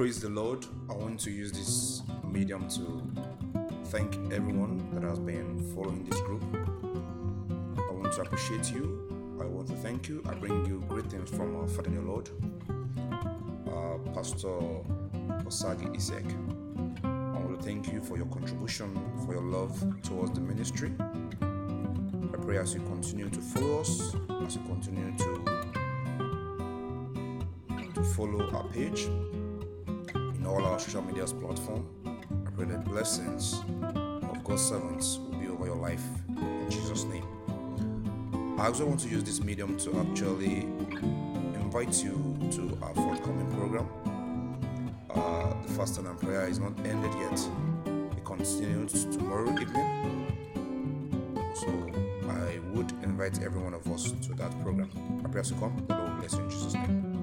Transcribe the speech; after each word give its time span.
Praise 0.00 0.18
the 0.18 0.30
Lord. 0.30 0.64
I 0.88 0.94
want 0.94 1.20
to 1.20 1.30
use 1.30 1.52
this 1.52 2.00
medium 2.24 2.66
to 2.70 3.02
thank 3.90 4.14
everyone 4.32 4.88
that 4.94 5.02
has 5.02 5.18
been 5.18 5.62
following 5.74 6.04
this 6.08 6.18
group. 6.22 6.42
I 7.76 7.92
want 7.92 8.10
to 8.14 8.22
appreciate 8.22 8.72
you. 8.72 9.36
I 9.38 9.44
want 9.44 9.68
to 9.68 9.74
thank 9.74 10.08
you. 10.08 10.22
I 10.26 10.32
bring 10.32 10.64
you 10.64 10.82
greetings 10.88 11.28
from 11.28 11.54
our 11.54 11.68
Father 11.68 11.90
in 11.90 11.96
the 11.96 12.00
Lord, 12.00 12.30
uh, 13.68 13.98
Pastor 14.14 14.48
Osagi 15.44 15.94
Isek. 15.94 16.24
I 17.04 17.38
want 17.38 17.60
to 17.60 17.62
thank 17.62 17.92
you 17.92 18.00
for 18.00 18.16
your 18.16 18.28
contribution, 18.28 18.98
for 19.26 19.34
your 19.34 19.42
love 19.42 19.84
towards 20.02 20.32
the 20.32 20.40
ministry. 20.40 20.92
I 21.42 22.36
pray 22.42 22.56
as 22.56 22.72
you 22.72 22.80
continue 22.84 23.28
to 23.28 23.40
follow 23.42 23.80
us, 23.82 24.16
as 24.46 24.56
you 24.56 24.62
continue 24.62 25.14
to 25.18 25.60
to 27.94 28.04
follow 28.14 28.48
our 28.54 28.64
page 28.68 29.08
all 30.50 30.64
our 30.66 30.78
social 30.78 31.02
media 31.02 31.24
platform. 31.24 31.86
I 32.04 32.50
pray 32.50 32.66
the 32.66 32.78
blessings 32.78 33.60
of 33.84 34.42
God's 34.42 34.62
servants 34.62 35.18
will 35.18 35.38
be 35.38 35.46
over 35.46 35.66
your 35.66 35.76
life 35.76 36.02
in 36.28 36.66
Jesus' 36.68 37.04
name. 37.04 37.24
I 38.58 38.66
also 38.66 38.86
want 38.86 39.00
to 39.00 39.08
use 39.08 39.22
this 39.22 39.40
medium 39.42 39.78
to 39.78 40.00
actually 40.00 40.62
invite 41.54 42.02
you 42.02 42.36
to 42.50 42.76
our 42.82 42.94
forthcoming 42.94 43.50
program. 43.52 43.88
Uh, 45.08 45.54
the 45.62 45.72
fasting 45.74 46.06
and 46.06 46.18
prayer 46.20 46.48
is 46.48 46.58
not 46.58 46.72
ended 46.84 47.12
yet. 47.14 47.40
It 48.16 48.24
continues 48.24 49.04
tomorrow 49.04 49.52
evening. 49.52 50.36
So 51.54 51.68
I 52.28 52.58
would 52.74 52.90
invite 53.04 53.40
every 53.42 53.62
one 53.62 53.74
of 53.74 53.86
us 53.92 54.10
to 54.10 54.34
that 54.34 54.50
program. 54.62 54.90
I 55.24 55.28
pray 55.28 55.42
you 55.44 55.54
come. 55.56 55.84
The 55.86 55.94
Lord 55.94 56.18
bless 56.18 56.32
you 56.34 56.40
in 56.40 56.50
Jesus' 56.50 56.74
name. 56.74 57.09